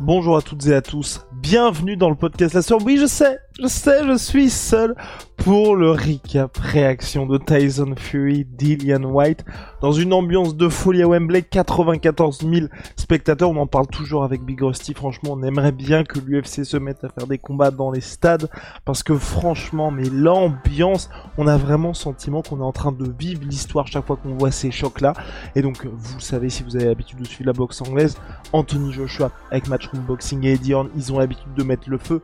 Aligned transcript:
Bonjour 0.00 0.36
à 0.36 0.42
toutes 0.42 0.66
et 0.66 0.74
à 0.74 0.82
tous, 0.82 1.26
bienvenue 1.32 1.96
dans 1.96 2.10
le 2.10 2.16
podcast 2.16 2.54
La 2.54 2.60
Sœur. 2.60 2.78
Oui, 2.84 2.98
je 2.98 3.06
sais, 3.06 3.38
je 3.60 3.66
sais, 3.68 4.06
je 4.06 4.18
suis 4.18 4.50
seul 4.50 4.94
pour 5.36 5.76
le 5.76 5.90
recap. 5.90 6.56
Réaction 6.58 7.26
de 7.26 7.38
Tyson 7.38 7.94
Fury, 7.96 8.44
Dillian 8.44 9.04
White, 9.04 9.44
dans 9.80 9.92
une 9.92 10.12
ambiance 10.12 10.56
de 10.56 10.68
folie 10.68 11.02
à 11.02 11.08
Wembley, 11.08 11.42
94 11.42 12.40
000 12.40 12.66
spectateurs, 12.96 13.50
on 13.50 13.56
en 13.56 13.66
parle 13.66 13.86
toujours 13.86 14.24
avec 14.24 14.42
Big 14.42 14.60
Rusty, 14.60 14.92
franchement 14.92 15.30
on 15.32 15.42
aimerait 15.42 15.72
bien 15.72 16.04
que 16.04 16.18
l'UFC 16.18 16.64
se 16.64 16.76
mette 16.76 17.02
à 17.04 17.08
faire 17.08 17.26
des 17.26 17.38
combats 17.38 17.70
dans 17.70 17.90
les 17.90 18.00
stades, 18.00 18.50
parce 18.84 19.02
que 19.02 19.16
franchement, 19.16 19.90
mais 19.90 20.08
l'ambiance, 20.10 21.08
on 21.38 21.46
a 21.46 21.56
vraiment 21.56 21.88
le 21.88 21.94
sentiment 21.94 22.42
qu'on 22.42 22.58
est 22.58 22.64
en 22.64 22.72
train 22.72 22.92
de 22.92 23.10
vivre 23.18 23.42
l'histoire 23.44 23.86
chaque 23.86 24.06
fois 24.06 24.16
qu'on 24.16 24.34
voit 24.34 24.50
ces 24.50 24.70
chocs-là, 24.70 25.14
et 25.54 25.62
donc 25.62 25.86
vous 25.86 26.20
savez 26.20 26.50
si 26.50 26.62
vous 26.62 26.76
avez 26.76 26.86
l'habitude 26.86 27.20
de 27.20 27.26
suivre 27.26 27.46
la 27.46 27.54
boxe 27.54 27.80
anglaise, 27.80 28.18
Anthony 28.52 28.92
Joshua 28.92 29.30
avec 29.50 29.68
Matchroom 29.68 30.02
Boxing 30.02 30.44
et 30.44 30.52
Eddie 30.54 30.74
ils 30.96 31.12
ont 31.12 31.18
l'habitude 31.18 31.54
de 31.54 31.62
mettre 31.62 31.88
le 31.88 31.98
feu, 31.98 32.22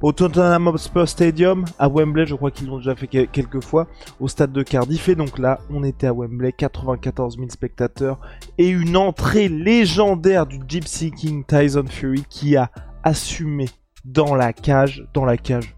au 0.00 0.12
Tottenham 0.12 0.68
Hotspur 0.68 1.08
Stadium, 1.08 1.64
à 1.78 1.88
Wembley, 1.88 2.26
je 2.26 2.34
crois 2.34 2.50
qu'ils 2.50 2.68
l'ont 2.68 2.78
déjà 2.78 2.94
fait 2.94 3.08
quelques 3.08 3.62
fois, 3.62 3.88
au 4.20 4.28
stade 4.28 4.52
de 4.52 4.62
Cardiff, 4.62 5.08
et 5.08 5.16
donc 5.16 5.38
là, 5.38 5.58
on 5.70 5.82
était 5.82 6.06
à 6.06 6.12
Wembley, 6.12 6.52
94 6.52 7.36
000 7.36 7.48
spectateurs, 7.50 8.20
et 8.58 8.68
une 8.68 8.96
entrée 8.96 9.48
légendaire 9.48 10.46
du 10.46 10.60
Gypsy 10.68 11.10
King 11.10 11.44
Tyson 11.44 11.86
Fury 11.88 12.24
qui 12.28 12.56
a 12.56 12.70
assumé 13.02 13.68
dans 14.04 14.34
la 14.34 14.52
cage, 14.52 15.04
dans 15.14 15.24
la 15.24 15.36
cage, 15.36 15.74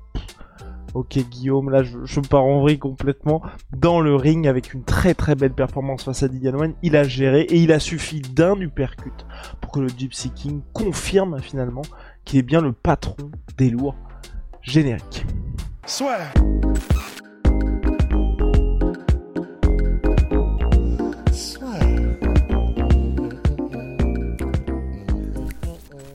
Ok 0.92 1.18
Guillaume, 1.18 1.70
là 1.70 1.84
je, 1.84 1.98
je 2.04 2.20
pars 2.20 2.44
en 2.44 2.60
vrille 2.60 2.80
complètement. 2.80 3.42
Dans 3.76 4.00
le 4.00 4.16
ring 4.16 4.48
avec 4.48 4.74
une 4.74 4.82
très 4.82 5.14
très 5.14 5.36
belle 5.36 5.52
performance 5.52 6.02
face 6.02 6.24
à 6.24 6.28
Dillian 6.28 6.58
Wayne. 6.58 6.74
Il 6.82 6.96
a 6.96 7.04
géré 7.04 7.42
et 7.42 7.58
il 7.58 7.70
a 7.70 7.78
suffi 7.78 8.20
d'un 8.20 8.60
uppercut 8.60 9.24
pour 9.60 9.70
que 9.70 9.78
le 9.78 9.88
Gypsy 9.88 10.30
King 10.30 10.62
confirme 10.72 11.40
finalement 11.40 11.82
qu'il 12.24 12.40
est 12.40 12.42
bien 12.42 12.60
le 12.60 12.72
patron 12.72 13.30
des 13.56 13.70
lourds 13.70 13.94
génériques. 14.62 15.26
Soit. 15.86 16.18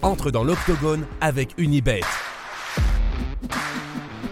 Entre 0.02 0.30
dans 0.32 0.44
l'octogone 0.44 1.06
avec 1.20 1.50
Unibet. 1.58 2.02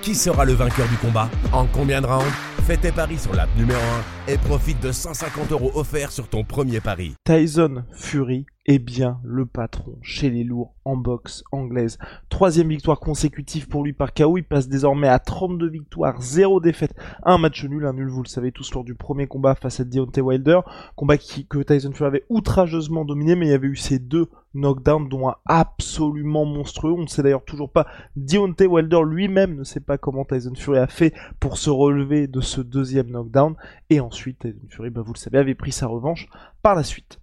Qui 0.01 0.15
sera 0.15 0.45
le 0.45 0.53
vainqueur 0.53 0.87
du 0.87 0.97
combat 0.97 1.29
En 1.51 1.65
combien 1.65 2.01
de 2.01 2.07
rounds 2.07 2.25
Fais 2.67 2.77
tes 2.77 2.91
paris 2.91 3.17
sur 3.17 3.33
l'app 3.33 3.49
numéro 3.57 3.81
1 4.27 4.31
et 4.31 4.37
profite 4.37 4.79
de 4.81 4.93
150 4.93 5.51
euros 5.51 5.71
offerts 5.75 6.11
sur 6.11 6.29
ton 6.29 6.45
premier 6.45 6.79
pari. 6.79 7.13
Tyson 7.25 7.83
Fury 7.91 8.45
est 8.65 8.79
bien 8.79 9.19
le 9.23 9.45
patron 9.45 9.97
chez 10.01 10.29
les 10.29 10.43
lourds 10.43 10.73
en 10.85 10.95
boxe 10.95 11.43
anglaise. 11.51 11.97
Troisième 12.29 12.69
victoire 12.69 12.99
consécutive 12.99 13.67
pour 13.67 13.83
lui 13.83 13.93
par 13.93 14.13
KO. 14.13 14.37
Il 14.37 14.43
passe 14.43 14.69
désormais 14.69 15.07
à 15.07 15.19
32 15.19 15.69
victoires, 15.69 16.21
0 16.21 16.61
défaites, 16.61 16.95
un 17.23 17.37
match 17.37 17.63
nul, 17.65 17.85
un 17.85 17.93
nul, 17.93 18.09
vous 18.09 18.23
le 18.23 18.27
savez 18.27 18.51
tous, 18.51 18.73
lors 18.73 18.83
du 18.83 18.95
premier 18.95 19.27
combat 19.27 19.55
face 19.55 19.79
à 19.79 19.83
Deontay 19.83 20.21
Wilder. 20.21 20.61
Combat 20.95 21.17
que 21.17 21.63
Tyson 21.63 21.91
Fury 21.93 22.07
avait 22.07 22.25
outrageusement 22.29 23.05
dominé, 23.05 23.35
mais 23.35 23.47
il 23.47 23.51
y 23.51 23.53
avait 23.53 23.67
eu 23.67 23.75
ces 23.75 23.99
deux 23.99 24.29
knockdowns, 24.53 25.09
dont 25.09 25.29
un 25.29 25.35
absolument 25.45 26.45
monstrueux. 26.45 26.93
On 26.93 27.01
ne 27.01 27.07
sait 27.07 27.23
d'ailleurs 27.23 27.45
toujours 27.45 27.71
pas. 27.71 27.87
Deontay 28.15 28.67
Wilder 28.67 29.01
lui-même 29.05 29.55
ne 29.55 29.63
sait 29.63 29.79
pas 29.79 29.97
comment 29.97 30.25
Tyson 30.25 30.53
Fury 30.55 30.77
a 30.77 30.87
fait 30.87 31.13
pour 31.39 31.57
se 31.57 31.69
relever 31.69 32.27
de 32.27 32.39
ce 32.39 32.61
deuxième 32.61 33.09
knockdown. 33.09 33.55
Et 33.89 33.99
ensuite, 33.99 34.39
Tyson 34.39 34.67
Fury, 34.69 34.89
bah, 34.89 35.01
vous 35.01 35.13
le 35.13 35.17
savez, 35.17 35.37
avait 35.37 35.55
pris 35.55 35.71
sa 35.71 35.87
revanche 35.87 36.27
par 36.61 36.75
la 36.75 36.83
suite. 36.83 37.19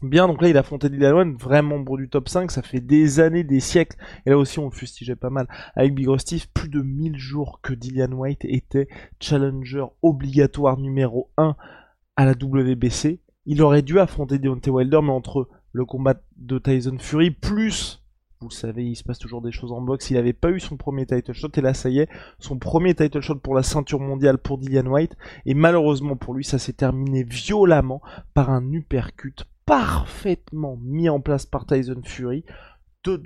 Bien, 0.00 0.28
donc 0.28 0.40
là 0.42 0.48
il 0.48 0.56
a 0.56 0.60
affronté 0.60 0.90
Dylan 0.90 1.34
vraiment 1.34 1.80
beau 1.80 1.96
du 1.96 2.08
top 2.08 2.28
5, 2.28 2.52
ça 2.52 2.62
fait 2.62 2.80
des 2.80 3.18
années, 3.18 3.42
des 3.42 3.58
siècles, 3.58 3.96
et 4.26 4.30
là 4.30 4.38
aussi 4.38 4.60
on 4.60 4.70
fustigeait 4.70 5.16
pas 5.16 5.28
mal. 5.28 5.48
Avec 5.74 5.92
Big 5.92 6.08
Rusty, 6.08 6.44
plus 6.54 6.68
de 6.68 6.80
1000 6.80 7.18
jours 7.18 7.58
que 7.62 7.72
Dillian 7.72 8.12
White 8.12 8.44
était 8.44 8.86
challenger 9.18 9.86
obligatoire 10.02 10.78
numéro 10.78 11.30
1 11.36 11.56
à 12.14 12.24
la 12.24 12.32
WBC. 12.32 13.18
Il 13.46 13.60
aurait 13.60 13.82
dû 13.82 13.98
affronter 13.98 14.38
Deontay 14.38 14.70
Wilder, 14.70 15.00
mais 15.02 15.10
entre 15.10 15.48
le 15.72 15.84
combat 15.84 16.14
de 16.36 16.60
Tyson 16.60 16.98
Fury, 17.00 17.32
plus, 17.32 18.04
vous 18.40 18.50
le 18.50 18.54
savez, 18.54 18.84
il 18.84 18.94
se 18.94 19.02
passe 19.02 19.18
toujours 19.18 19.42
des 19.42 19.50
choses 19.50 19.72
en 19.72 19.80
boxe, 19.80 20.10
il 20.10 20.14
n'avait 20.14 20.32
pas 20.32 20.50
eu 20.50 20.60
son 20.60 20.76
premier 20.76 21.06
title 21.06 21.32
shot, 21.32 21.48
et 21.56 21.60
là 21.60 21.74
ça 21.74 21.90
y 21.90 21.98
est, 21.98 22.08
son 22.38 22.56
premier 22.56 22.94
title 22.94 23.20
shot 23.20 23.40
pour 23.40 23.56
la 23.56 23.64
ceinture 23.64 23.98
mondiale 23.98 24.38
pour 24.38 24.58
Dillian 24.58 24.86
White, 24.86 25.16
et 25.44 25.54
malheureusement 25.54 26.14
pour 26.14 26.34
lui, 26.34 26.44
ça 26.44 26.60
s'est 26.60 26.72
terminé 26.72 27.24
violemment 27.24 28.00
par 28.32 28.50
un 28.50 28.72
uppercut 28.72 29.44
parfaitement 29.68 30.78
mis 30.82 31.10
en 31.10 31.20
place 31.20 31.44
par 31.44 31.66
Tyson 31.66 32.00
Fury. 32.02 32.42
Deux 33.08 33.22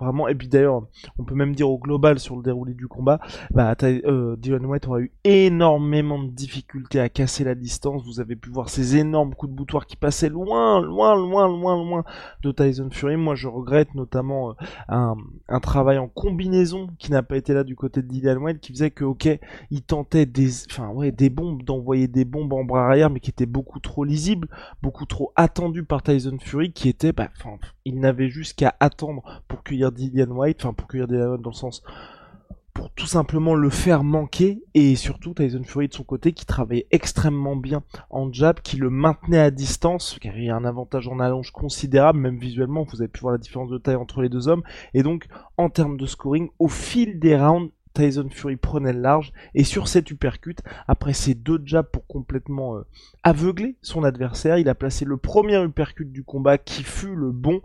vraiment. 0.00 0.28
Et 0.28 0.34
puis 0.34 0.48
d'ailleurs, 0.48 0.82
on 1.18 1.24
peut 1.24 1.34
même 1.34 1.54
dire 1.54 1.68
au 1.68 1.78
global 1.78 2.18
sur 2.18 2.36
le 2.36 2.42
déroulé 2.42 2.72
du 2.72 2.88
combat, 2.88 3.20
bah, 3.50 3.74
euh, 3.82 4.36
Dylan 4.36 4.64
White 4.64 4.86
aura 4.86 5.00
eu 5.00 5.12
énormément 5.24 6.22
de 6.22 6.30
difficultés 6.30 7.00
à 7.00 7.10
casser 7.10 7.44
la 7.44 7.54
distance. 7.54 8.02
Vous 8.06 8.20
avez 8.20 8.34
pu 8.34 8.48
voir 8.48 8.70
ces 8.70 8.96
énormes 8.96 9.34
coups 9.34 9.52
de 9.52 9.56
boutoir 9.56 9.86
qui 9.86 9.96
passaient 9.96 10.30
loin, 10.30 10.80
loin, 10.80 11.14
loin, 11.16 11.48
loin, 11.48 11.76
loin 11.76 12.04
de 12.42 12.50
Tyson 12.50 12.88
Fury. 12.90 13.16
Moi, 13.16 13.34
je 13.34 13.48
regrette 13.48 13.94
notamment 13.94 14.54
euh, 14.90 15.14
un, 15.48 15.60
travail 15.60 15.98
en 15.98 16.08
combinaison 16.08 16.88
qui 16.98 17.10
n'a 17.10 17.22
pas 17.22 17.36
été 17.36 17.52
là 17.52 17.62
du 17.64 17.76
côté 17.76 18.00
de 18.00 18.08
Dylan 18.08 18.38
White, 18.38 18.60
qui 18.60 18.72
faisait 18.72 18.90
que, 18.90 19.04
ok, 19.04 19.28
il 19.70 19.82
tentait 19.82 20.24
des, 20.24 20.50
enfin, 20.70 20.88
ouais, 20.88 21.12
des 21.12 21.28
bombes, 21.28 21.62
d'envoyer 21.62 22.08
des 22.08 22.24
bombes 22.24 22.52
en 22.54 22.64
bras 22.64 22.86
arrière, 22.86 23.10
mais 23.10 23.20
qui 23.20 23.30
étaient 23.30 23.44
beaucoup 23.44 23.80
trop 23.80 24.04
lisibles, 24.04 24.48
beaucoup 24.82 25.04
trop 25.04 25.32
attendues 25.36 25.84
par 25.84 26.02
Tyson 26.02 26.38
Fury, 26.40 26.72
qui 26.72 26.88
était, 26.88 27.12
bah, 27.12 27.28
enfin, 27.36 27.58
il 27.84 28.00
n'avait 28.00 28.28
juste 28.28 28.54
qu'à 28.54 28.74
attendre 28.80 29.22
pour 29.48 29.62
cueillir 29.62 29.92
Dillian 29.92 30.30
White, 30.30 30.64
enfin 30.64 30.72
pour 30.72 30.88
cueillir 30.88 31.06
Dillian 31.06 31.32
White 31.32 31.42
dans 31.42 31.50
le 31.50 31.56
sens 31.56 31.82
pour 32.76 32.90
tout 32.90 33.06
simplement 33.06 33.54
le 33.54 33.70
faire 33.70 34.04
manquer 34.04 34.62
et 34.74 34.96
surtout 34.96 35.32
Tyson 35.32 35.64
Fury 35.64 35.88
de 35.88 35.94
son 35.94 36.04
côté 36.04 36.32
qui 36.32 36.44
travaillait 36.44 36.86
extrêmement 36.90 37.56
bien 37.56 37.82
en 38.10 38.30
jab, 38.30 38.60
qui 38.60 38.76
le 38.76 38.90
maintenait 38.90 39.38
à 39.38 39.50
distance, 39.50 40.18
qui 40.20 40.28
avait 40.28 40.50
un 40.50 40.62
avantage 40.66 41.08
en 41.08 41.18
allonge 41.18 41.52
considérable, 41.52 42.18
même 42.18 42.36
visuellement, 42.36 42.82
vous 42.82 43.00
avez 43.00 43.08
pu 43.08 43.20
voir 43.20 43.32
la 43.32 43.38
différence 43.38 43.70
de 43.70 43.78
taille 43.78 43.96
entre 43.96 44.20
les 44.20 44.28
deux 44.28 44.48
hommes, 44.48 44.62
et 44.92 45.02
donc 45.02 45.26
en 45.56 45.70
termes 45.70 45.96
de 45.96 46.04
scoring, 46.04 46.50
au 46.58 46.68
fil 46.68 47.18
des 47.18 47.34
rounds, 47.34 47.72
Tyson 47.94 48.28
Fury 48.30 48.56
prenait 48.56 48.92
le 48.92 49.00
large 49.00 49.32
et 49.54 49.64
sur 49.64 49.88
cet 49.88 50.10
uppercut, 50.10 50.58
après 50.86 51.14
ces 51.14 51.34
deux 51.34 51.62
jabs 51.64 51.90
pour 51.90 52.06
complètement 52.06 52.76
euh, 52.76 52.82
aveugler 53.22 53.76
son 53.80 54.04
adversaire, 54.04 54.58
il 54.58 54.68
a 54.68 54.74
placé 54.74 55.06
le 55.06 55.16
premier 55.16 55.56
uppercut 55.64 56.12
du 56.12 56.24
combat 56.24 56.58
qui 56.58 56.82
fut 56.82 57.14
le 57.14 57.30
bon 57.30 57.62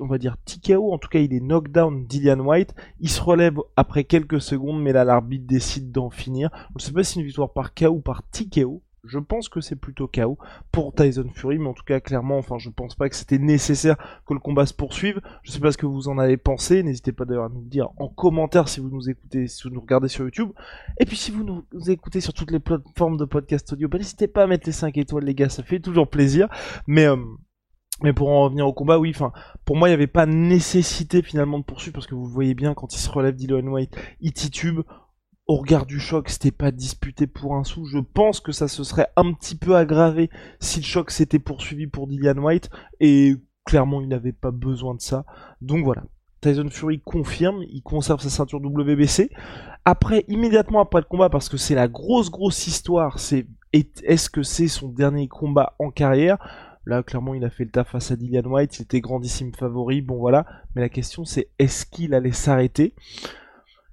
on 0.00 0.06
va 0.06 0.18
dire 0.18 0.36
TKO, 0.44 0.92
en 0.92 0.98
tout 0.98 1.08
cas 1.08 1.20
il 1.20 1.32
est 1.34 1.40
knockdown 1.40 2.04
Dillian 2.06 2.40
White, 2.40 2.74
il 3.00 3.08
se 3.08 3.20
relève 3.20 3.58
après 3.76 4.04
quelques 4.04 4.40
secondes, 4.40 4.82
mais 4.82 4.92
là 4.92 5.04
l'arbitre 5.04 5.46
décide 5.46 5.92
d'en 5.92 6.10
finir. 6.10 6.50
Je 6.70 6.74
ne 6.76 6.80
sais 6.80 6.92
pas 6.92 7.04
si 7.04 7.14
c'est 7.14 7.20
une 7.20 7.26
victoire 7.26 7.52
par 7.52 7.74
KO 7.74 7.88
ou 7.88 8.00
par 8.00 8.22
TKO, 8.30 8.82
je 9.04 9.18
pense 9.18 9.48
que 9.48 9.60
c'est 9.60 9.76
plutôt 9.76 10.06
KO 10.06 10.38
pour 10.70 10.94
Tyson 10.94 11.28
Fury, 11.34 11.58
mais 11.58 11.68
en 11.68 11.74
tout 11.74 11.84
cas 11.84 12.00
clairement, 12.00 12.38
enfin 12.38 12.58
je 12.58 12.70
pense 12.70 12.94
pas 12.94 13.08
que 13.08 13.16
c'était 13.16 13.38
nécessaire 13.38 13.96
que 14.26 14.34
le 14.34 14.40
combat 14.40 14.66
se 14.66 14.74
poursuive. 14.74 15.20
Je 15.42 15.50
sais 15.50 15.60
pas 15.60 15.72
ce 15.72 15.78
que 15.78 15.86
vous 15.86 16.08
en 16.08 16.18
avez 16.18 16.36
pensé, 16.36 16.82
n'hésitez 16.82 17.12
pas 17.12 17.24
d'ailleurs 17.24 17.44
à 17.44 17.48
nous 17.48 17.62
le 17.62 17.68
dire 17.68 17.88
en 17.96 18.08
commentaire 18.08 18.68
si 18.68 18.80
vous 18.80 18.90
nous 18.90 19.10
écoutez, 19.10 19.48
si 19.48 19.64
vous 19.64 19.74
nous 19.74 19.80
regardez 19.80 20.08
sur 20.08 20.24
YouTube. 20.24 20.50
Et 20.98 21.04
puis 21.04 21.16
si 21.16 21.30
vous 21.30 21.42
nous 21.42 21.64
écoutez 21.88 22.20
sur 22.20 22.32
toutes 22.32 22.52
les 22.52 22.60
plateformes 22.60 23.16
de 23.16 23.24
podcast 23.24 23.72
audio, 23.72 23.88
bah, 23.88 23.98
n'hésitez 23.98 24.28
pas 24.28 24.44
à 24.44 24.46
mettre 24.46 24.66
les 24.66 24.72
5 24.72 24.96
étoiles 24.96 25.24
les 25.24 25.34
gars, 25.34 25.48
ça 25.48 25.62
fait 25.62 25.80
toujours 25.80 26.08
plaisir. 26.08 26.48
Mais 26.86 27.06
euh, 27.06 27.16
mais 28.02 28.12
pour 28.12 28.28
en 28.28 28.44
revenir 28.44 28.66
au 28.66 28.72
combat, 28.72 28.98
oui, 28.98 29.12
enfin, 29.14 29.32
pour 29.64 29.76
moi, 29.76 29.88
il 29.88 29.92
n'y 29.92 29.96
avait 29.96 30.06
pas 30.06 30.26
nécessité 30.26 31.22
finalement 31.22 31.58
de 31.58 31.64
poursuivre 31.64 31.94
parce 31.94 32.06
que 32.06 32.14
vous 32.14 32.26
voyez 32.26 32.54
bien 32.54 32.74
quand 32.74 32.94
il 32.94 32.98
se 32.98 33.10
relève 33.10 33.34
Dylan 33.34 33.68
White, 33.68 33.96
il 34.20 34.32
titube. 34.32 34.80
Au 35.48 35.56
regard 35.56 35.86
du 35.86 35.98
choc, 35.98 36.28
c'était 36.28 36.52
pas 36.52 36.70
disputé 36.70 37.26
pour 37.26 37.56
un 37.56 37.64
sou. 37.64 37.84
Je 37.84 37.98
pense 37.98 38.38
que 38.38 38.52
ça 38.52 38.68
se 38.68 38.84
serait 38.84 39.08
un 39.16 39.32
petit 39.32 39.56
peu 39.56 39.76
aggravé 39.76 40.30
si 40.60 40.78
le 40.78 40.84
choc 40.84 41.10
s'était 41.10 41.40
poursuivi 41.40 41.88
pour 41.88 42.06
Dillian 42.06 42.38
White 42.38 42.70
et 43.00 43.34
clairement, 43.64 44.00
il 44.00 44.08
n'avait 44.08 44.32
pas 44.32 44.52
besoin 44.52 44.94
de 44.94 45.00
ça. 45.00 45.24
Donc 45.60 45.84
voilà. 45.84 46.04
Tyson 46.40 46.68
Fury 46.70 47.00
confirme, 47.00 47.62
il 47.68 47.82
conserve 47.82 48.20
sa 48.20 48.30
ceinture 48.30 48.60
WBC. 48.60 49.30
Après, 49.84 50.24
immédiatement 50.28 50.80
après 50.80 51.00
le 51.00 51.06
combat, 51.06 51.28
parce 51.28 51.48
que 51.48 51.56
c'est 51.56 51.74
la 51.74 51.88
grosse 51.88 52.30
grosse 52.30 52.66
histoire, 52.66 53.18
c'est 53.18 53.46
est-ce 53.72 54.28
que 54.28 54.42
c'est 54.42 54.68
son 54.68 54.88
dernier 54.88 55.28
combat 55.28 55.74
en 55.78 55.90
carrière 55.90 56.38
Là, 56.84 57.02
clairement, 57.02 57.34
il 57.34 57.44
a 57.44 57.50
fait 57.50 57.64
le 57.64 57.70
taf 57.70 57.90
face 57.90 58.10
à 58.10 58.16
Dillian 58.16 58.42
White, 58.42 58.78
il 58.78 58.82
était 58.82 59.00
grandissime 59.00 59.54
favori, 59.54 60.02
bon 60.02 60.16
voilà. 60.16 60.46
Mais 60.74 60.82
la 60.82 60.88
question, 60.88 61.24
c'est 61.24 61.48
est-ce 61.58 61.86
qu'il 61.86 62.14
allait 62.14 62.32
s'arrêter? 62.32 62.94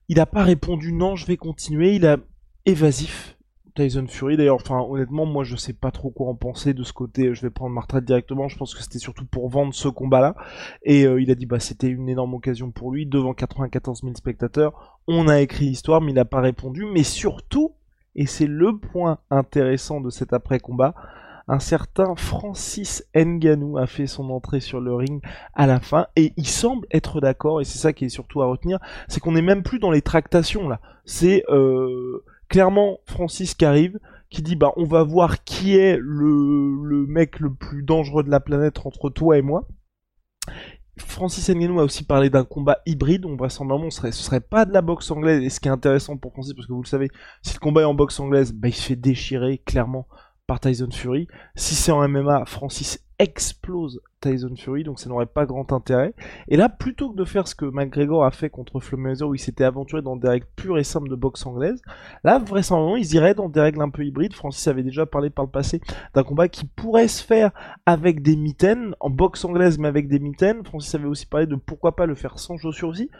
Il 0.08 0.18
n'a 0.18 0.26
pas 0.26 0.44
répondu 0.44 0.92
non, 0.92 1.16
je 1.16 1.28
vais 1.28 1.38
continuer. 1.38 1.96
Il 1.96 2.06
a 2.08 2.18
évasif. 2.66 3.38
Tyson 3.76 4.08
Fury. 4.08 4.38
D'ailleurs, 4.38 4.56
enfin, 4.56 4.82
honnêtement, 4.82 5.28
moi, 5.28 5.44
je 5.44 5.56
sais 5.56 5.74
pas 5.74 5.92
trop 5.92 6.10
quoi 6.10 6.28
en 6.28 6.36
penser 6.36 6.74
de 6.74 6.84
ce 6.84 6.92
côté. 6.92 7.34
Je 7.36 7.42
vais 7.42 7.52
prendre 7.52 7.76
ma 7.76 8.02
directement. 8.02 8.48
Je 8.48 8.58
pense 8.58 8.74
que 8.74 8.82
c'était 8.82 9.00
surtout 9.00 9.26
pour 9.26 9.50
vendre 9.50 9.74
ce 9.74 9.88
combat-là. 9.88 10.36
Et 10.84 11.06
euh, 11.06 11.22
il 11.22 11.30
a 11.30 11.36
dit, 11.36 11.46
bah, 11.46 11.60
c'était 11.60 11.88
une 11.88 12.10
énorme 12.10 12.34
occasion 12.34 12.72
pour 12.72 12.92
lui 12.92 13.06
devant 13.06 13.34
94 13.34 14.02
000 14.02 14.16
spectateurs. 14.16 15.00
On 15.08 15.28
a 15.28 15.42
écrit 15.42 15.66
l'histoire, 15.66 16.02
mais 16.02 16.12
il 16.12 16.16
n'a 16.16 16.26
pas 16.26 16.42
répondu. 16.42 16.86
Mais 16.92 17.04
surtout, 17.04 17.74
et 18.16 18.26
c'est 18.26 18.48
le 18.48 18.78
point 18.78 19.20
intéressant 19.30 20.02
de 20.02 20.10
cet 20.10 20.34
après-combat, 20.34 20.96
un 21.50 21.60
certain 21.60 22.16
Francis 22.16 23.04
Nganou 23.16 23.80
a 23.80 23.88
fait 23.88 24.06
son 24.06 24.30
entrée 24.30 24.60
sur 24.60 24.80
le 24.80 24.94
ring 24.94 25.22
à 25.56 25.66
la 25.66 25.80
fin 25.80 26.06
et 26.16 26.32
il 26.38 26.48
semble 26.48 26.88
être 26.92 27.20
d'accord 27.20 27.60
et 27.60 27.66
c'est 27.66 27.80
ça 27.80 27.92
qui 27.92 28.06
est 28.06 28.10
surtout 28.10 28.44
à 28.44 28.46
retenir, 28.46 28.78
c'est 29.08 29.20
qu'on 29.20 29.32
n'est 29.32 29.42
même 29.42 29.64
plus 29.64 29.80
dans 29.80 29.90
les 29.90 30.04
tractations 30.04 30.70
là. 30.70 30.80
C'est 31.06 31.44
euh, 31.50 32.24
clairement 32.50 33.00
Francis 33.08 33.56
qui 33.56 33.66
arrive, 33.66 34.00
qui 34.30 34.44
dit 34.44 34.56
bah 34.56 34.74
on 34.78 34.86
va 34.86 35.02
voir 35.02 35.44
qui 35.44 35.76
est 35.76 35.98
le, 36.00 37.08
mec 37.08 37.40
le 37.40 37.52
plus 37.52 37.82
dangereux 37.82 38.24
de 38.24 38.30
la 38.30 38.40
planète 38.40 38.86
entre 38.86 39.10
toi 39.10 39.38
et 39.38 39.42
moi. 39.42 39.68
Francis 40.98 41.50
Ngannou 41.50 41.80
a 41.80 41.84
aussi 41.84 42.04
parlé 42.04 42.30
d'un 42.30 42.44
combat 42.44 42.80
hybride, 42.86 43.26
on 43.26 43.38
vraisemblablement 43.38 43.90
ce 43.90 43.98
serait, 43.98 44.12
ce 44.12 44.22
serait 44.22 44.42
pas 44.42 44.66
de 44.66 44.74
la 44.74 44.82
boxe 44.82 45.10
anglaise, 45.10 45.42
et 45.42 45.50
ce 45.50 45.62
qui 45.62 45.70
est 45.70 45.72
intéressant 45.72 46.18
pour 46.18 46.34
Francis, 46.34 46.54
parce 46.54 46.68
que 46.68 46.74
vous 46.74 46.82
le 46.82 46.88
savez, 46.88 47.08
si 47.42 47.54
le 47.54 47.60
combat 47.60 47.82
est 47.82 47.86
en 47.86 47.94
boxe 47.94 48.20
anglaise, 48.20 48.52
bah, 48.52 48.68
il 48.68 48.74
se 48.74 48.82
fait 48.82 48.98
déchirer 48.98 49.60
clairement 49.60 50.08
par 50.50 50.60
Tyson 50.60 50.90
Fury. 50.92 51.28
Si 51.54 51.76
c'est 51.76 51.92
en 51.92 52.10
MMA, 52.10 52.44
Francis 52.46 53.06
explose 53.20 54.02
Tyson 54.20 54.56
Fury, 54.58 54.84
donc 54.84 55.00
ça 55.00 55.08
n'aurait 55.08 55.28
pas 55.28 55.46
grand 55.46 55.72
intérêt. 55.72 56.16
Et 56.48 56.58
là, 56.58 56.70
plutôt 56.70 57.12
que 57.12 57.18
de 57.18 57.24
faire 57.24 57.48
ce 57.48 57.54
que 57.54 57.66
McGregor 57.66 58.26
a 58.26 58.32
fait 58.32 58.50
contre 58.50 58.80
Floyd 58.80 59.22
où 59.22 59.36
il 59.36 59.40
s'était 59.40 59.64
aventuré 59.64 60.02
dans 60.02 60.16
des 60.16 60.28
règles 60.28 60.48
pures 60.56 60.80
et 60.80 60.84
simples 60.84 61.08
de 61.08 61.16
boxe 61.16 61.46
anglaise, 61.46 61.80
là, 62.24 62.40
vraisemblablement, 62.40 62.98
ils 62.98 63.14
iraient 63.14 63.36
dans 63.36 63.48
des 63.48 63.62
règles 63.62 63.80
un 63.84 63.92
peu 63.92 64.04
hybrides. 64.04 64.34
Francis 64.34 64.68
avait 64.68 64.82
déjà 64.82 65.06
parlé 65.06 65.30
par 65.30 65.46
le 65.46 65.52
passé 65.52 65.82
d'un 66.16 66.24
combat 66.24 66.48
qui 66.48 66.66
pourrait 66.66 67.10
se 67.10 67.24
faire 67.24 67.52
avec 67.86 68.24
des 68.24 68.36
mitaines, 68.36 68.96
en 69.02 69.12
boxe 69.12 69.46
anglaise, 69.46 69.78
mais 69.78 69.88
avec 69.88 70.08
des 70.08 70.20
mitaines. 70.20 70.66
Francis 70.66 70.96
avait 70.96 71.06
aussi 71.06 71.28
parlé 71.28 71.46
de 71.46 71.58
pourquoi 71.58 71.96
pas 71.96 72.08
le 72.08 72.16
faire 72.16 72.40
sans 72.40 72.58
chaussures 72.58 72.90
aussi. 72.90 73.12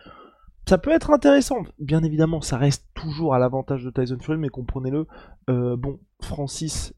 Ça 0.68 0.80
peut 0.80 0.92
être 0.92 1.12
intéressant. 1.12 1.58
Bien 1.78 2.04
évidemment, 2.04 2.42
ça 2.42 2.58
reste 2.58 2.88
toujours 2.96 3.36
à 3.36 3.40
l'avantage 3.40 3.84
de 3.84 3.92
Tyson 3.92 4.18
Fury, 4.20 4.40
mais 4.40 4.50
comprenez-le. 4.50 5.06
Euh, 5.50 5.76
bon, 5.76 6.00
Francis 6.22 6.94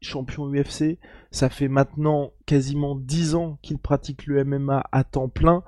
champion 0.00 0.46
UFC. 0.52 0.98
Ça 1.30 1.48
fait 1.48 1.68
maintenant 1.68 2.32
quasiment 2.46 2.94
10 2.94 3.34
ans 3.34 3.58
qu'il 3.62 3.78
pratique 3.78 4.26
le 4.26 4.44
MMA 4.44 4.84
à 4.92 5.04
temps 5.04 5.28
plein. 5.28 5.62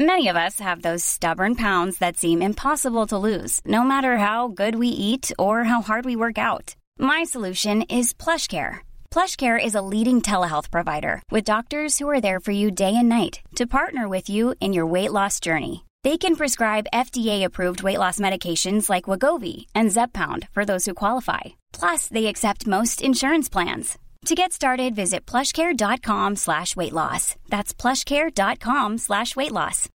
Many 0.00 0.28
of 0.28 0.36
us 0.36 0.60
have 0.60 0.82
those 0.82 1.02
stubborn 1.02 1.56
pounds 1.56 1.98
that 1.98 2.16
seem 2.16 2.40
impossible 2.40 3.08
to 3.08 3.18
lose, 3.18 3.60
no 3.64 3.82
matter 3.82 4.18
how 4.18 4.46
good 4.46 4.76
we 4.76 4.86
eat 4.86 5.32
or 5.40 5.64
how 5.64 5.80
hard 5.80 6.04
we 6.04 6.14
work 6.14 6.38
out. 6.38 6.76
My 7.00 7.24
solution 7.24 7.82
is 7.82 8.12
PlushCare. 8.12 8.86
PlushCare 9.10 9.58
is 9.58 9.74
a 9.74 9.82
leading 9.82 10.22
telehealth 10.22 10.70
provider 10.70 11.20
with 11.32 11.44
doctors 11.44 11.98
who 11.98 12.08
are 12.08 12.20
there 12.20 12.38
for 12.38 12.52
you 12.52 12.70
day 12.70 12.94
and 12.94 13.08
night 13.08 13.40
to 13.56 13.66
partner 13.66 14.08
with 14.08 14.28
you 14.28 14.54
in 14.60 14.72
your 14.72 14.86
weight 14.86 15.10
loss 15.10 15.40
journey. 15.40 15.84
They 16.04 16.16
can 16.16 16.36
prescribe 16.36 16.86
FDA-approved 16.94 17.82
weight 17.82 17.98
loss 17.98 18.20
medications 18.20 18.88
like 18.88 19.04
Wagovi 19.10 19.66
and 19.74 19.90
Zepbound 19.90 20.48
for 20.50 20.64
those 20.64 20.84
who 20.86 20.94
qualify. 20.94 21.58
Plus, 21.72 22.06
they 22.06 22.26
accept 22.26 22.68
most 22.68 23.02
insurance 23.02 23.48
plans. 23.48 23.98
To 24.26 24.34
get 24.34 24.52
started, 24.52 24.94
visit 24.94 25.26
plushcare.com 25.26 26.36
slash 26.36 26.76
weight 26.76 26.92
loss. 26.92 27.34
That's 27.48 27.72
plushcare.com 27.72 28.98
slash 28.98 29.34
weight 29.36 29.52
loss. 29.52 29.88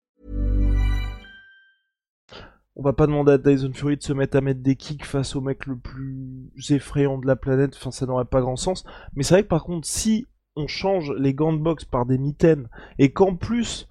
On 2.75 2.83
va 2.83 2.94
pas 2.94 3.06
demander 3.06 3.33
à 3.33 3.38
Tyson 3.38 3.74
Fury 3.74 3.97
de 3.97 4.04
se 4.04 4.13
mettre 4.13 4.38
à 4.38 4.42
mettre 4.42 4.62
des 4.62 4.75
kicks 4.75 5.06
face 5.06 5.36
au 5.36 5.42
mec 5.42 5.65
le 5.65 5.77
plus 5.77 6.51
effrayant 6.69 7.18
de 7.18 7.27
la 7.27 7.36
planète, 7.36 7.75
enfin 7.75 7.92
ça 7.92 8.06
n'aurait 8.06 8.25
pas 8.25 8.42
grand 8.42 8.56
sens. 8.56 8.86
Mais 9.13 9.24
c'est 9.24 9.36
vrai 9.36 9.44
que 9.44 9.50
par 9.50 9.65
contre, 9.65 9.88
si 9.88 10.25
on 10.56 10.68
change 10.68 11.12
les 11.18 11.33
gants 11.33 11.54
de 11.54 11.57
boxe 11.57 11.86
par 11.86 12.06
des 12.06 12.18
mitaines, 12.18 12.69
et 12.97 13.12
qu'en 13.12 13.36
plus 13.36 13.88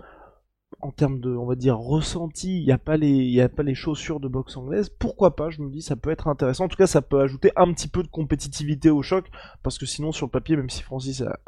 en 0.82 0.90
termes 0.90 1.20
de, 1.20 1.30
on 1.30 1.46
va 1.46 1.54
dire, 1.54 1.78
ressenti, 1.78 2.58
il 2.58 2.64
n'y 2.64 2.72
a 2.72 2.78
pas 2.78 2.96
les, 2.96 3.10
y 3.10 3.40
a 3.40 3.48
pas 3.48 3.62
les 3.62 3.74
chaussures 3.74 4.20
de 4.20 4.28
boxe 4.28 4.56
anglaise. 4.56 4.88
Pourquoi 4.88 5.36
pas 5.36 5.50
Je 5.50 5.62
me 5.62 5.70
dis, 5.70 5.82
ça 5.82 5.96
peut 5.96 6.10
être 6.10 6.28
intéressant. 6.28 6.64
En 6.64 6.68
tout 6.68 6.76
cas, 6.76 6.86
ça 6.86 7.02
peut 7.02 7.20
ajouter 7.20 7.52
un 7.56 7.72
petit 7.72 7.88
peu 7.88 8.02
de 8.02 8.08
compétitivité 8.08 8.90
au 8.90 9.02
choc, 9.02 9.26
parce 9.62 9.78
que 9.78 9.86
sinon, 9.86 10.12
sur 10.12 10.26
le 10.26 10.30
papier, 10.30 10.56
même 10.56 10.70
si 10.70 10.82
Francis 10.82 11.20
a 11.22 11.38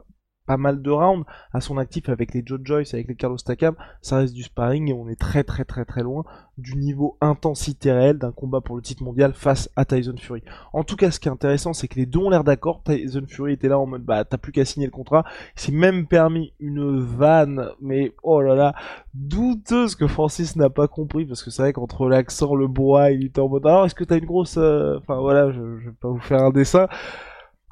pas 0.47 0.57
mal 0.57 0.83
de 0.83 0.91
rounds 0.91 1.25
à 1.53 1.61
son 1.61 1.79
actif 1.79 2.09
avec 2.09 2.35
les 2.35 2.43
Joe 2.45 2.61
Joyce, 2.63 2.95
avec 2.95 3.09
les 3.09 3.15
Carlos 3.15 3.37
Takam, 3.37 3.75
ça 4.01 4.19
reste 4.19 4.35
du 4.35 4.43
sparring 4.43 4.89
et 4.89 4.93
on 4.93 5.09
est 5.09 5.19
très 5.19 5.45
très 5.45 5.65
très 5.65 5.85
très 5.85 6.03
loin 6.03 6.25
du 6.59 6.77
niveau 6.77 7.17
intensité 7.21 7.93
réelle 7.93 8.19
d'un 8.19 8.33
combat 8.33 8.61
pour 8.61 8.77
le 8.77 8.83
titre 8.83 9.03
mondial 9.03 9.33
face 9.33 9.71
à 9.77 9.85
Tyson 9.85 10.15
Fury. 10.19 10.43
En 10.73 10.85
tout 10.85 10.97
cas, 10.97 11.11
ce 11.11 11.19
qui 11.19 11.29
est 11.29 11.33
intéressant, 11.33 11.73
c'est 11.73 11.89
que 11.89 11.97
les 11.97 12.07
deux 12.07 12.19
ont 12.19 12.31
l'air 12.31 12.45
d'accord. 12.45 12.83
Tyson 12.85 13.25
Fury 13.27 13.55
était 13.55 13.69
là 13.69 13.79
en 13.79 13.87
mode 13.87 14.03
bah 14.03 14.25
t'as 14.25 14.37
plus 14.37 14.53
qu'à 14.53 14.65
signer 14.65 14.87
le 14.87 14.93
contrat. 14.93 15.25
Il 15.57 15.61
s'est 15.61 15.73
même 15.73 16.07
permis 16.07 16.53
une 16.61 17.01
vanne, 17.01 17.71
mais 17.81 18.15
oh 18.23 18.41
là 18.43 18.55
là, 18.55 18.75
douteuse 19.15 19.95
que 19.95 20.07
Francis 20.07 20.57
n'a 20.57 20.71
pas 20.71 20.89
compris 20.89 21.25
parce 21.25 21.43
que 21.43 21.51
c'est 21.51 21.63
vrai 21.63 21.73
qu'entre 21.73 22.09
l'accent, 22.09 22.55
le 22.55 22.69
bois, 22.69 23.11
il 23.11 23.27
était 23.27 23.41
en 23.41 23.49
mode 23.49 23.67
alors 23.67 23.87
est-ce 23.87 23.95
que 23.95 24.05
t'as 24.05 24.19
une 24.19 24.27
grosse, 24.27 24.57
euh, 24.59 24.99
enfin 24.99 25.21
voilà, 25.21 25.53
je 25.53 25.61
vais 25.61 25.93
pas 26.01 26.09
vous 26.09 26.21
faire 26.21 26.43
un 26.43 26.51
dessin. 26.51 26.89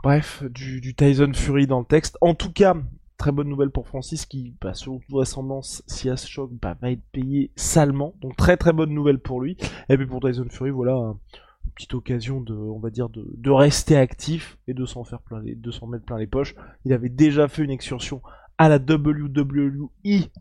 Bref, 0.03 0.43
du, 0.45 0.95
Tyson 0.95 1.33
Fury 1.35 1.67
dans 1.67 1.81
le 1.81 1.85
texte. 1.85 2.17
En 2.23 2.35
tout 2.35 2.53
cas, 2.53 2.75
très 3.19 3.33
bonne 3.33 3.49
nouvelle 3.49 3.71
pour 3.71 3.87
Francis 3.87 4.25
qui, 4.25 4.55
bah, 4.61 4.73
selon 4.73 4.99
toute 4.99 5.11
vraisemblance, 5.11 5.83
si 5.87 6.09
à 6.09 6.17
choc, 6.17 6.51
va 6.63 6.91
être 6.91 7.03
payé 7.13 7.51
salement. 7.55 8.15
Donc 8.23 8.35
très 8.37 8.57
très 8.57 8.73
bonne 8.73 8.95
nouvelle 8.95 9.19
pour 9.19 9.43
lui. 9.43 9.59
Et 9.91 9.97
puis 9.99 10.07
pour 10.07 10.21
Tyson 10.21 10.47
Fury, 10.49 10.71
voilà, 10.71 10.95
une 10.95 11.71
petite 11.75 11.93
occasion 11.93 12.41
de, 12.41 12.55
va 12.81 12.89
dire, 12.89 13.11
de, 13.11 13.51
rester 13.51 13.97
actif 13.97 14.57
et 14.67 14.73
de 14.73 14.87
s'en 14.87 15.05
faire 15.05 15.21
plein 15.21 15.43
de 15.45 15.71
s'en 15.71 15.87
mettre 15.87 16.07
plein 16.07 16.19
les 16.19 16.27
poches. 16.27 16.55
Il 16.87 16.95
avait 16.95 17.11
déjà 17.11 17.47
fait 17.47 17.63
une 17.63 17.71
excursion 17.71 18.23
à 18.57 18.71
la 18.71 18.77
WWE 18.77 19.91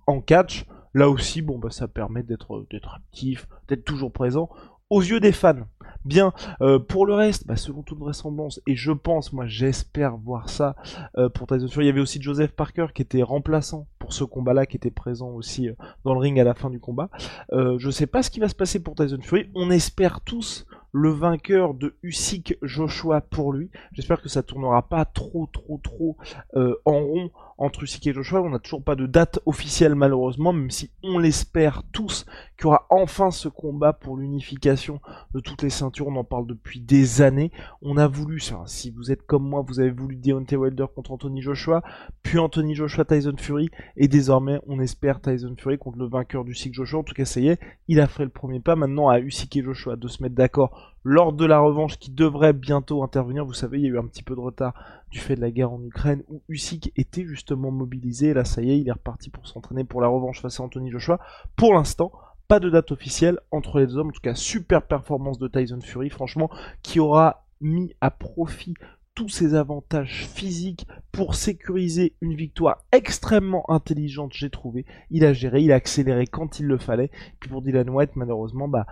en 0.07 0.21
catch. 0.21 0.65
Là 0.93 1.09
aussi, 1.09 1.41
bon, 1.41 1.59
bah, 1.59 1.69
ça 1.69 1.89
permet 1.89 2.23
d'être 2.23 2.65
actif, 2.95 3.47
d'être 3.67 3.83
toujours 3.83 4.13
présent 4.13 4.49
aux 4.89 5.01
yeux 5.01 5.19
des 5.19 5.31
fans. 5.31 5.65
Bien, 6.05 6.33
euh, 6.61 6.79
pour 6.79 7.05
le 7.05 7.13
reste, 7.13 7.45
bah, 7.45 7.57
selon 7.57 7.83
toute 7.83 7.99
vraisemblance, 7.99 8.61
et 8.65 8.75
je 8.75 8.91
pense, 8.91 9.33
moi 9.33 9.47
j'espère 9.47 10.15
voir 10.15 10.49
ça 10.49 10.75
euh, 11.17 11.27
pour 11.27 11.45
Tyson 11.45 11.67
Fury, 11.67 11.85
il 11.85 11.87
y 11.87 11.91
avait 11.91 11.99
aussi 11.99 12.21
Joseph 12.21 12.51
Parker 12.51 12.87
qui 12.95 13.01
était 13.01 13.21
remplaçant 13.21 13.85
pour 13.99 14.13
ce 14.13 14.23
combat-là, 14.23 14.65
qui 14.65 14.77
était 14.77 14.91
présent 14.91 15.29
aussi 15.31 15.67
euh, 15.67 15.73
dans 16.05 16.13
le 16.13 16.19
ring 16.19 16.39
à 16.39 16.45
la 16.45 16.53
fin 16.53 16.69
du 16.69 16.79
combat. 16.79 17.09
je 17.51 17.89
sais 17.91 18.07
pas 18.07 18.23
ce 18.23 18.29
qui 18.31 18.39
va 18.39 18.47
se 18.47 18.55
passer 18.55 18.81
pour 18.81 18.95
Tyson 18.95 19.19
Fury, 19.21 19.49
on 19.55 19.69
espère 19.71 20.21
tous 20.21 20.65
le 20.93 21.09
vainqueur 21.09 21.73
de 21.73 21.95
Usyk 22.01 22.57
Joshua 22.63 23.21
pour 23.21 23.53
lui. 23.53 23.69
J'espère 23.91 24.21
que 24.21 24.29
ça 24.29 24.41
tournera 24.41 24.87
pas 24.87 25.05
trop 25.05 25.47
trop 25.51 25.79
trop 25.83 26.17
en 26.55 26.99
rond 26.99 27.31
entre 27.59 27.83
Usyk 27.83 28.07
et 28.07 28.13
Joshua. 28.13 28.41
On 28.41 28.49
n'a 28.49 28.59
toujours 28.59 28.83
pas 28.83 28.95
de 28.95 29.05
date 29.05 29.39
officielle 29.45 29.93
malheureusement, 29.93 30.53
même 30.53 30.71
si 30.71 30.89
on 31.03 31.19
l'espère 31.19 31.83
tous 31.91 32.25
qu'il 32.57 32.65
y 32.65 32.67
aura 32.67 32.87
enfin 32.89 33.29
ce 33.31 33.47
combat 33.47 33.93
pour 33.93 34.17
l'unification 34.17 34.99
de 35.33 35.39
toutes 35.39 35.61
les 35.61 35.69
ceintures. 35.69 36.07
On 36.07 36.15
en 36.15 36.23
parle 36.23 36.47
depuis 36.47 36.79
des 36.79 37.21
années. 37.21 37.51
On 37.81 37.97
a 37.97 38.07
voulu, 38.07 38.41
si 38.65 38.89
vous 38.89 39.11
êtes 39.11 39.25
comme 39.25 39.47
moi, 39.47 39.63
vous 39.67 39.79
avez 39.79 39.91
voulu 39.91 40.15
Deontay 40.15 40.55
Wilder 40.55 40.85
contre 40.95 41.11
Anthony 41.11 41.41
Joshua, 41.41 41.83
puis 42.23 42.39
Anthony 42.39 42.75
Joshua 42.75 43.05
Tyson 43.05 43.35
Fury, 43.37 43.69
et 43.97 44.07
désormais 44.07 44.59
on 44.67 44.79
espère 44.79 45.21
Tyson 45.21 45.55
Fury 45.57 45.77
contre 45.77 45.99
le 45.99 46.07
vainqueur 46.07 46.45
du 46.45 46.51
Usyk 46.51 46.73
Joshua. 46.73 46.99
En 46.99 47.03
tout 47.03 47.13
cas, 47.13 47.25
ça 47.25 47.39
y 47.39 47.49
est, 47.49 47.59
il 47.87 47.99
a 47.99 48.07
fait 48.07 48.23
le 48.23 48.29
premier 48.29 48.59
pas. 48.59 48.75
Maintenant 48.75 49.09
à 49.09 49.19
Usyk 49.19 49.57
et 49.57 49.63
Joshua 49.63 49.95
de 49.97 50.07
se 50.07 50.23
mettre 50.23 50.35
d'accord 50.35 50.95
lors 51.03 51.33
de 51.33 51.45
la 51.45 51.59
revanche 51.59 51.97
qui 51.97 52.11
devrait 52.11 52.53
bientôt 52.53 53.03
intervenir. 53.03 53.45
Vous 53.45 53.53
savez, 53.53 53.79
il 53.79 53.85
y 53.85 53.87
a 53.87 53.91
eu 53.91 53.99
un 53.99 54.05
petit 54.05 54.23
peu 54.23 54.35
de 54.35 54.39
retard 54.39 54.73
du 55.11 55.19
fait 55.19 55.35
de 55.35 55.41
la 55.41 55.51
guerre 55.51 55.71
en 55.71 55.83
Ukraine 55.83 56.23
où 56.27 56.41
Usyk 56.49 56.91
était 56.95 57.25
justement 57.25 57.71
mobilisé. 57.71 58.33
là, 58.33 58.45
ça 58.45 58.61
y 58.61 58.71
est, 58.71 58.79
il 58.79 58.87
est 58.87 58.93
reparti 58.93 59.29
pour 59.29 59.47
s'entraîner 59.47 59.83
pour 59.83 60.01
la 60.01 60.07
revanche 60.07 60.41
face 60.41 60.59
à 60.59 60.63
Anthony 60.63 60.91
Joshua. 60.91 61.19
Pour 61.55 61.73
l'instant, 61.73 62.11
pas 62.47 62.59
de 62.59 62.69
date 62.69 62.91
officielle 62.91 63.39
entre 63.51 63.79
les 63.79 63.87
deux 63.87 63.97
hommes. 63.97 64.09
En 64.09 64.11
tout 64.11 64.21
cas, 64.21 64.35
super 64.35 64.81
performance 64.81 65.39
de 65.39 65.47
Tyson 65.47 65.79
Fury, 65.81 66.09
franchement, 66.09 66.49
qui 66.81 66.99
aura 66.99 67.45
mis 67.61 67.93
à 68.01 68.11
profit 68.11 68.73
tous 69.19 69.29
ses 69.29 69.53
avantages 69.53 70.25
physiques 70.27 70.87
pour 71.11 71.35
sécuriser 71.35 72.15
une 72.21 72.35
victoire 72.35 72.85
extrêmement 72.93 73.69
intelligente, 73.69 74.31
j'ai 74.33 74.49
trouvé. 74.49 74.85
Il 75.11 75.25
a 75.25 75.33
géré, 75.33 75.61
il 75.61 75.73
a 75.73 75.75
accéléré 75.75 76.25
quand 76.25 76.59
il 76.59 76.67
le 76.67 76.77
fallait. 76.77 77.11
Puis 77.39 77.49
pour 77.49 77.61
Dylan 77.61 77.89
White, 77.89 78.15
malheureusement, 78.15 78.69
bah 78.69 78.87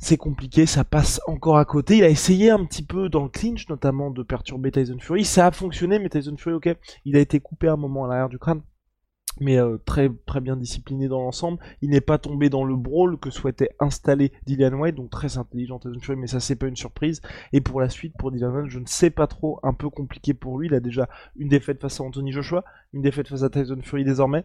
c'est 0.00 0.16
compliqué, 0.16 0.66
ça 0.66 0.82
passe 0.82 1.20
encore 1.26 1.58
à 1.58 1.64
côté. 1.64 1.98
Il 1.98 2.04
a 2.04 2.08
essayé 2.08 2.50
un 2.50 2.64
petit 2.64 2.82
peu 2.82 3.08
dans 3.08 3.22
le 3.22 3.28
clinch, 3.28 3.68
notamment 3.68 4.10
de 4.10 4.22
perturber 4.22 4.72
Tyson 4.72 4.98
Fury. 4.98 5.24
Ça 5.24 5.46
a 5.46 5.50
fonctionné, 5.52 5.98
mais 5.98 6.08
Tyson 6.08 6.36
Fury, 6.36 6.54
ok, 6.56 6.76
il 7.04 7.16
a 7.16 7.20
été 7.20 7.38
coupé 7.38 7.68
un 7.68 7.76
moment 7.76 8.06
à 8.06 8.08
l'arrière 8.08 8.28
du 8.28 8.38
crâne 8.38 8.62
mais 9.38 9.58
euh, 9.58 9.78
très 9.84 10.10
très 10.26 10.40
bien 10.40 10.56
discipliné 10.56 11.06
dans 11.08 11.20
l'ensemble. 11.20 11.58
Il 11.82 11.90
n'est 11.90 12.00
pas 12.00 12.18
tombé 12.18 12.50
dans 12.50 12.64
le 12.64 12.74
brawl 12.76 13.18
que 13.18 13.30
souhaitait 13.30 13.70
installer 13.78 14.32
Dylan 14.46 14.74
White, 14.74 14.96
donc 14.96 15.10
très 15.10 15.38
intelligent 15.38 15.78
Tyson 15.78 16.00
Fury, 16.00 16.18
mais 16.18 16.26
ça 16.26 16.40
c'est 16.40 16.56
pas 16.56 16.66
une 16.66 16.76
surprise. 16.76 17.20
Et 17.52 17.60
pour 17.60 17.80
la 17.80 17.88
suite, 17.88 18.14
pour 18.18 18.32
Dylan 18.32 18.54
White, 18.54 18.70
je 18.70 18.78
ne 18.78 18.86
sais 18.86 19.10
pas 19.10 19.26
trop, 19.26 19.60
un 19.62 19.72
peu 19.72 19.88
compliqué 19.88 20.34
pour 20.34 20.58
lui. 20.58 20.68
Il 20.68 20.74
a 20.74 20.80
déjà 20.80 21.08
une 21.36 21.48
défaite 21.48 21.80
face 21.80 22.00
à 22.00 22.04
Anthony 22.04 22.32
Joshua, 22.32 22.64
une 22.92 23.02
défaite 23.02 23.28
face 23.28 23.42
à 23.42 23.50
Tyson 23.50 23.80
Fury 23.82 24.04
désormais. 24.04 24.44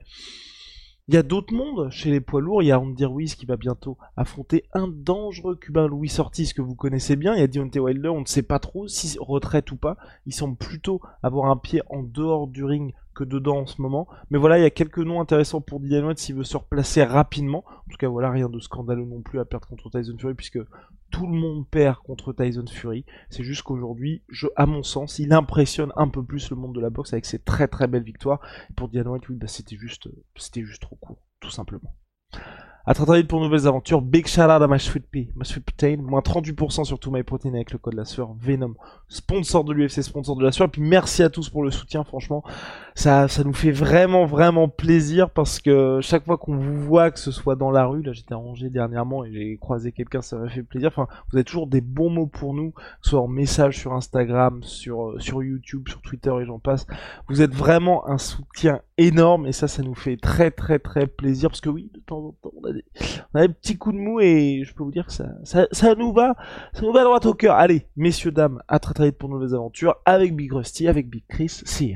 Il 1.07 1.13
y 1.13 1.17
a 1.17 1.23
d'autres 1.23 1.53
mondes 1.53 1.91
chez 1.91 2.09
les 2.09 2.19
poids 2.19 2.41
lourds. 2.41 2.63
Il 2.63 2.65
y 2.65 2.71
a 2.71 2.79
Andy 2.79 3.05
Ruiz 3.05 3.35
qui 3.35 3.45
va 3.45 3.57
bientôt 3.57 3.95
affronter 4.17 4.65
un 4.73 4.87
dangereux 4.87 5.55
cubain 5.55 5.87
Louis 5.87 6.11
Ortiz 6.17 6.51
que 6.51 6.63
vous 6.63 6.73
connaissez 6.73 7.15
bien. 7.15 7.35
Il 7.35 7.39
y 7.39 7.43
a 7.43 7.47
Deontay 7.47 7.77
Wilder, 7.77 8.09
on 8.09 8.21
ne 8.21 8.25
sait 8.25 8.41
pas 8.41 8.57
trop 8.57 8.87
si 8.87 9.15
retraite 9.19 9.71
ou 9.71 9.75
pas. 9.75 9.97
Il 10.25 10.33
semble 10.33 10.57
plutôt 10.57 11.01
avoir 11.21 11.51
un 11.51 11.57
pied 11.57 11.83
en 11.91 12.01
dehors 12.01 12.47
du 12.47 12.63
ring 12.65 12.95
que 13.13 13.23
dedans 13.23 13.59
en 13.59 13.65
ce 13.67 13.83
moment. 13.83 14.07
Mais 14.31 14.39
voilà, 14.39 14.57
il 14.57 14.63
y 14.63 14.65
a 14.65 14.71
quelques 14.71 14.97
noms 14.97 15.21
intéressants 15.21 15.61
pour 15.61 15.79
Dylan 15.79 16.05
White 16.05 16.17
s'il 16.17 16.35
veut 16.35 16.43
se 16.43 16.57
replacer 16.57 17.03
rapidement. 17.03 17.63
En 17.67 17.91
tout 17.91 17.97
cas, 17.99 18.07
voilà, 18.07 18.31
rien 18.31 18.49
de 18.49 18.59
scandaleux 18.59 19.05
non 19.05 19.21
plus 19.21 19.39
à 19.39 19.45
perdre 19.45 19.67
contre 19.67 19.91
Tyson 19.91 20.17
Fury 20.17 20.33
puisque 20.33 20.59
tout 21.15 21.27
le 21.27 21.33
monde 21.33 21.65
perd 21.69 21.95
contre 21.99 22.33
Tyson 22.33 22.65
Fury. 22.67 23.05
C'est 23.29 23.45
juste 23.45 23.61
qu'aujourd'hui, 23.61 24.21
à 24.57 24.65
mon 24.65 24.83
sens, 24.83 25.17
il 25.17 25.31
impressionne 25.31 25.93
un 25.95 26.09
peu 26.09 26.21
plus 26.21 26.49
le 26.49 26.57
monde 26.57 26.75
de 26.75 26.81
la 26.81 26.89
boxe 26.89 27.13
avec 27.13 27.25
ses 27.25 27.39
très 27.39 27.69
très 27.69 27.87
belles 27.87 28.03
victoires. 28.03 28.41
Pour 28.75 28.89
Dylan 28.89 29.07
White, 29.07 29.29
oui, 29.29 29.37
bah, 29.37 29.47
c'était 29.47 29.77
juste, 29.77 30.09
c'était 30.35 30.63
juste 30.63 30.81
trop 30.81 30.97
court, 30.97 31.25
tout 31.39 31.49
simplement. 31.49 31.95
À 32.87 32.93
très 32.93 33.17
vite 33.17 33.27
pour 33.27 33.41
nouvelles 33.41 33.65
aventures. 33.65 33.99
Big 33.99 34.27
shout 34.27 34.41
out 34.41 34.61
à 34.61 34.67
my 34.67 34.79
sweet 34.79 35.07
pea, 35.09 35.31
my 35.35 35.43
sweet 35.43 35.65
protein. 35.65 35.97
Moins 36.03 36.19
38% 36.19 36.83
sur 36.83 36.99
tout 36.99 37.09
my 37.09 37.23
protein 37.23 37.55
avec 37.55 37.71
le 37.71 37.79
code 37.79 37.95
la 37.95 38.05
sueur. 38.05 38.35
Venom, 38.39 38.75
sponsor 39.07 39.63
de 39.63 39.73
l'UFC, 39.73 40.03
sponsor 40.03 40.35
de 40.35 40.43
la 40.43 40.51
sueur. 40.51 40.69
Puis 40.69 40.83
merci 40.83 41.23
à 41.23 41.31
tous 41.31 41.49
pour 41.49 41.63
le 41.63 41.71
soutien. 41.71 42.03
Franchement, 42.03 42.43
ça, 42.93 43.27
ça 43.27 43.43
nous 43.43 43.53
fait 43.53 43.71
vraiment, 43.71 44.25
vraiment 44.25 44.69
plaisir 44.69 45.31
parce 45.31 45.59
que 45.59 45.99
chaque 46.03 46.25
fois 46.25 46.37
qu'on 46.37 46.57
vous 46.57 46.79
voit, 46.79 47.09
que 47.09 47.17
ce 47.17 47.31
soit 47.31 47.55
dans 47.55 47.71
la 47.71 47.87
rue, 47.87 48.03
là 48.03 48.13
j'étais 48.13 48.35
rangé 48.35 48.69
dernièrement 48.69 49.25
et 49.25 49.31
j'ai 49.33 49.57
croisé 49.57 49.91
quelqu'un, 49.91 50.21
ça 50.21 50.37
m'a 50.37 50.47
fait 50.47 50.61
plaisir. 50.61 50.89
Enfin, 50.89 51.07
vous 51.31 51.37
avez 51.37 51.43
toujours 51.43 51.65
des 51.65 51.81
bons 51.81 52.11
mots 52.11 52.27
pour 52.27 52.53
nous, 52.53 52.75
soit 53.01 53.19
en 53.19 53.27
message 53.27 53.79
sur 53.79 53.93
Instagram, 53.93 54.61
sur, 54.61 55.09
euh, 55.09 55.19
sur 55.19 55.41
YouTube, 55.41 55.89
sur 55.89 56.01
Twitter 56.01 56.31
et 56.39 56.45
j'en 56.45 56.59
passe. 56.59 56.85
Vous 57.29 57.41
êtes 57.41 57.55
vraiment 57.55 58.07
un 58.07 58.19
soutien 58.19 58.81
énorme 58.99 59.47
et 59.47 59.53
ça, 59.53 59.67
ça 59.67 59.81
nous 59.81 59.95
fait 59.95 60.17
très, 60.17 60.51
très, 60.51 60.77
très 60.77 61.07
plaisir 61.07 61.49
parce 61.49 61.61
que 61.61 61.69
oui, 61.69 61.89
de 61.95 61.99
temps 61.99 62.19
en 62.19 62.31
temps, 62.31 62.51
on 62.61 62.69
a 62.69 62.74
on 63.33 63.39
a 63.39 63.47
des 63.47 63.53
petits 63.53 63.77
coups 63.77 63.95
de 63.95 63.99
mou 63.99 64.19
et 64.19 64.63
je 64.65 64.73
peux 64.73 64.83
vous 64.83 64.91
dire 64.91 65.07
que 65.07 65.13
ça, 65.13 65.27
ça, 65.43 65.95
nous 65.95 66.13
va, 66.13 66.35
ça 66.73 66.81
nous 66.81 66.93
va 66.93 67.03
droit 67.03 67.19
au 67.25 67.33
cœur. 67.33 67.55
Allez, 67.55 67.87
messieurs, 67.95 68.31
dames, 68.31 68.61
à 68.67 68.79
très 68.79 68.93
très 68.93 69.05
vite 69.05 69.17
pour 69.17 69.29
de 69.29 69.33
nouvelles 69.33 69.55
aventures 69.55 69.95
avec 70.05 70.35
Big 70.35 70.51
Rusty, 70.51 70.87
avec 70.87 71.09
Big 71.09 71.23
Chris. 71.27 71.61
See. 71.65 71.95